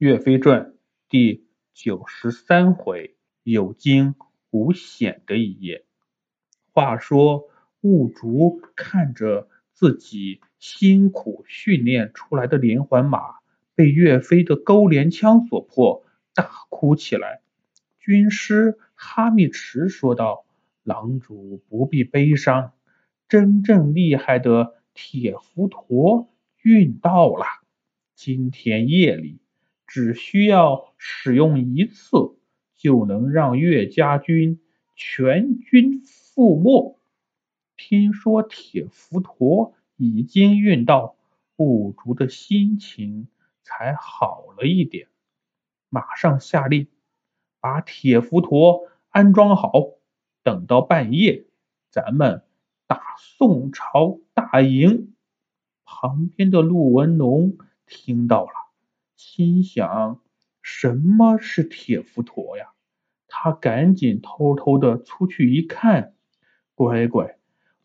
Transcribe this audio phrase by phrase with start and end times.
[0.00, 0.72] 岳飞传
[1.10, 4.14] 第九十三回有惊
[4.48, 5.84] 无险的一页。
[6.72, 7.50] 话说
[7.82, 13.40] 兀竹看着自己辛苦训练出来的连环马
[13.74, 17.42] 被岳飞的钩镰枪所破，大哭起来。
[17.98, 20.46] 军师哈密迟说道
[20.82, 22.72] ：“狼主不必悲伤，
[23.28, 26.30] 真正厉害的铁浮陀
[26.62, 27.44] 运到了，
[28.14, 29.42] 今天夜里。”
[29.90, 32.36] 只需要使用一次，
[32.76, 34.60] 就能让岳家军
[34.94, 37.00] 全军覆没。
[37.76, 41.16] 听说铁浮陀已经运到，
[41.56, 43.26] 部竹的心情
[43.64, 45.08] 才好了一点，
[45.88, 46.86] 马上下令
[47.58, 49.72] 把铁浮陀安装好，
[50.44, 51.46] 等到半夜，
[51.90, 52.44] 咱们
[52.86, 55.16] 打宋朝大营。
[55.84, 58.52] 旁边的陆文龙听到了。
[59.22, 60.18] 心想：
[60.62, 62.70] 什么是铁浮陀呀？
[63.28, 66.14] 他赶紧偷偷的出去一看，
[66.74, 67.36] 乖乖，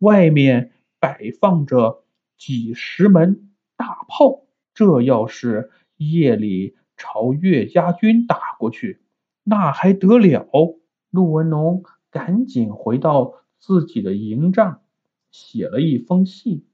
[0.00, 2.02] 外面摆放着
[2.36, 4.48] 几十门大炮。
[4.74, 9.00] 这要是夜里朝岳家军打过去，
[9.44, 10.80] 那还得了？
[11.10, 14.82] 陆文龙赶紧回到自己的营帐，
[15.30, 16.66] 写了一封信，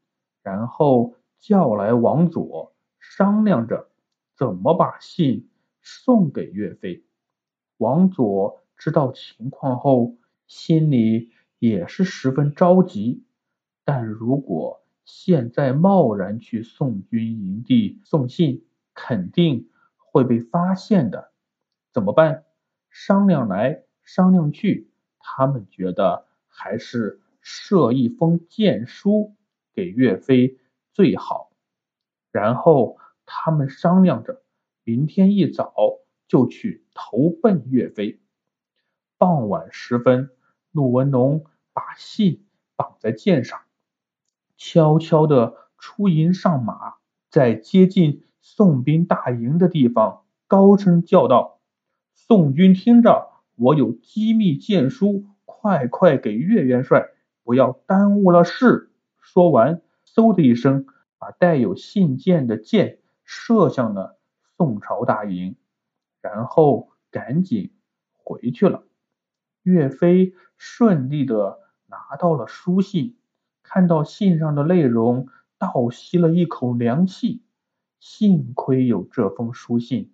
[0.42, 3.90] 然后叫来王佐，商量着。
[4.36, 5.48] 怎么把信
[5.80, 7.02] 送给岳飞？
[7.78, 13.24] 王佐知道情况后，心里也是十分着急。
[13.82, 21.32] 但如果现在贸然去宋军营地送信，肯定会被发现的。
[21.90, 22.44] 怎么办？
[22.90, 29.34] 商量来商量去，他们觉得还是设一封荐书
[29.72, 30.58] 给岳飞
[30.92, 31.50] 最好。
[32.30, 32.98] 然后。
[33.26, 34.42] 他们商量着，
[34.84, 35.74] 明天一早
[36.28, 38.20] 就去投奔岳飞。
[39.18, 40.30] 傍晚时分，
[40.72, 42.46] 陆文龙把信
[42.76, 43.60] 绑在箭上，
[44.56, 46.94] 悄悄地出营上马，
[47.28, 51.60] 在接近宋兵大营的地方，高声叫道
[52.14, 57.10] ：“宋军听着，我有机密箭书，快快给岳元帅，
[57.42, 58.90] 不要耽误了事。”
[59.20, 60.86] 说完，嗖的一声，
[61.18, 63.00] 把带有信件的箭。
[63.26, 64.18] 射向了
[64.56, 65.56] 宋朝大营，
[66.22, 67.74] 然后赶紧
[68.12, 68.84] 回去了。
[69.62, 73.18] 岳飞顺利的拿到了书信，
[73.62, 75.28] 看到信上的内容，
[75.58, 77.42] 倒吸了一口凉气。
[77.98, 80.12] 幸亏有这封书信，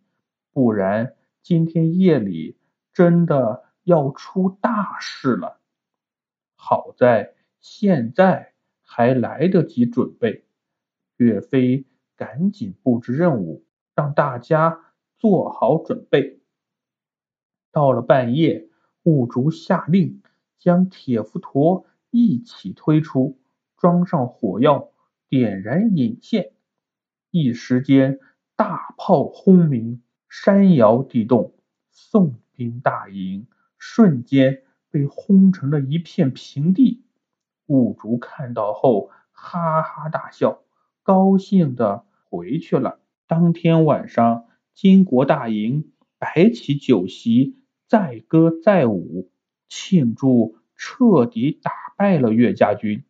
[0.52, 2.56] 不然今天夜里
[2.92, 5.60] 真的要出大事了。
[6.54, 10.46] 好在现在还来得及准备。
[11.18, 11.84] 岳飞。
[12.22, 13.64] 赶紧布置任务，
[13.96, 14.78] 让大家
[15.18, 16.40] 做好准备。
[17.72, 18.68] 到了半夜，
[19.02, 20.22] 兀竹下令
[20.56, 23.40] 将铁浮陀一起推出，
[23.76, 24.92] 装上火药，
[25.28, 26.52] 点燃引线。
[27.32, 28.20] 一时间，
[28.54, 31.54] 大炮轰鸣，山摇地动，
[31.90, 34.62] 宋兵大营瞬间
[34.92, 37.02] 被轰成了一片平地。
[37.66, 40.62] 兀竹看到后，哈哈大笑，
[41.02, 42.04] 高兴的。
[42.32, 42.98] 回去了。
[43.26, 49.30] 当天晚上，金国大营摆起酒席，载歌载舞，
[49.68, 53.04] 庆祝彻底打败了岳家军。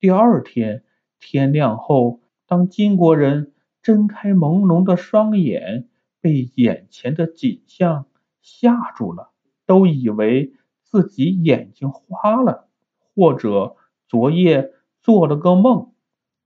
[0.00, 0.82] 第二天
[1.20, 5.90] 天亮后，当金国人睁开朦胧的双眼，
[6.22, 8.06] 被眼前的景象
[8.40, 9.30] 吓住了，
[9.66, 12.70] 都以为自己眼睛花了，
[13.14, 13.76] 或者
[14.08, 14.72] 昨夜
[15.02, 15.92] 做了个梦。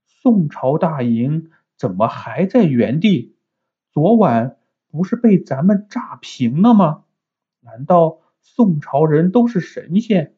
[0.05, 1.53] 宋朝大营。
[1.78, 3.37] 怎么还在原地？
[3.93, 4.59] 昨晚
[4.91, 7.05] 不是被咱们炸平了吗？
[7.61, 10.34] 难道宋朝人都是神仙？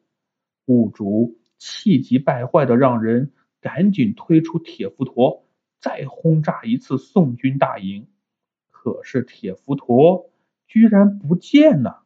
[0.65, 5.47] 兀竹气急败坏的让人赶紧推出铁浮陀，
[5.79, 8.07] 再轰炸一次宋军大营。
[8.69, 10.29] 可是铁浮陀
[10.67, 12.03] 居然不见了，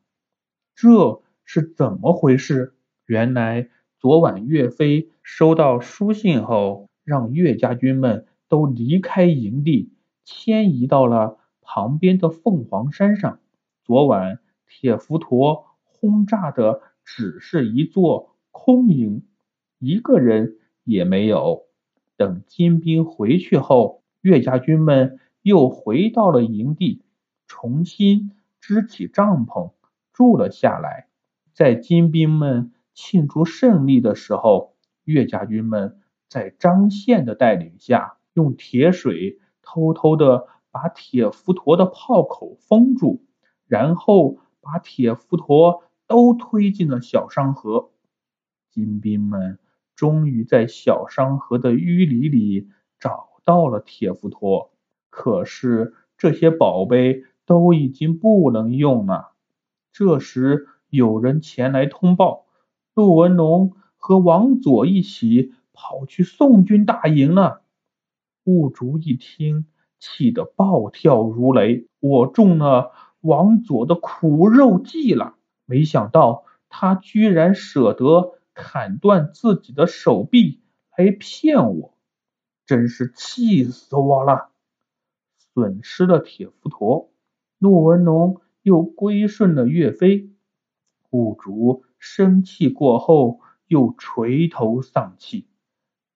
[0.76, 2.76] 这是怎么回事？
[3.06, 8.26] 原来昨晚岳飞收到书信后，让岳家军们。
[8.56, 9.92] 都离开营地，
[10.24, 13.42] 迁移到了旁边的凤凰山上。
[13.84, 19.26] 昨晚铁浮陀轰炸的只是一座空营，
[19.78, 20.56] 一个人
[20.86, 21.64] 也没有。
[22.16, 27.04] 等金兵回去后，岳家军们又回到了营地，
[27.48, 28.32] 重新
[28.62, 29.74] 支起帐篷
[30.14, 31.10] 住了下来。
[31.52, 36.00] 在金兵们庆祝胜利的时候，岳家军们
[36.30, 38.16] 在张宪的带领下。
[38.36, 43.24] 用铁水偷偷的把铁浮陀的炮口封住，
[43.66, 47.92] 然后把铁浮陀都推进了小商河。
[48.70, 49.58] 金兵们
[49.96, 52.68] 终于在小商河的淤泥里
[53.00, 54.74] 找到了铁浮陀，
[55.10, 59.32] 可是这些宝贝都已经不能用了。
[59.94, 62.48] 这时，有人前来通报，
[62.94, 67.62] 陆文龙和王佐一起跑去宋军大营了。
[68.46, 69.66] 兀竹一听，
[70.00, 71.90] 气得暴跳如雷。
[72.00, 78.32] 我中了王佐的苦肉计了，没想到他居然舍得。
[78.58, 80.62] 砍断自己的手臂
[80.96, 81.98] 来骗我，
[82.66, 84.50] 真是气死我了！
[85.36, 87.12] 损失了铁浮陀，
[87.60, 90.30] 陆文龙又归顺了岳飞。
[91.10, 95.50] 兀竹生气过后，又垂头丧气。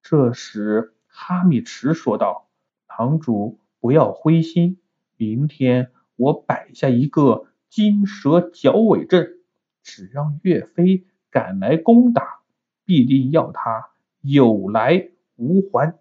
[0.02, 2.48] 这时，哈密迟说道
[2.88, 4.80] ：“堂主不要灰心，
[5.18, 9.40] 明天我摆下一个金蛇绞尾阵，
[9.84, 12.40] 只让岳飞。”赶来攻打，
[12.86, 13.90] 必定要他
[14.22, 16.00] 有来无还。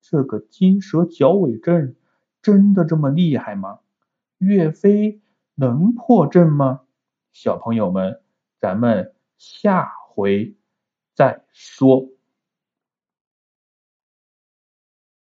[0.00, 1.94] 这个金蛇绞尾阵
[2.40, 3.80] 真的这么厉害吗？
[4.38, 5.20] 岳飞
[5.56, 6.82] 能破阵吗？
[7.32, 8.22] 小朋友们，
[8.58, 10.54] 咱们下回
[11.14, 12.08] 再说。